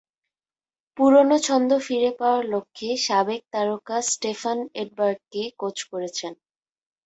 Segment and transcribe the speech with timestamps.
[0.97, 6.33] পুরোনো ছন্দ ফিরে পাওয়ার লক্ষ্যে সাবেক তারকা স্টেফান এডবার্গকে কোচ করেছেন।